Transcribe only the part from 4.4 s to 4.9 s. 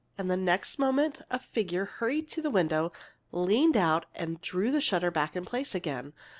drew the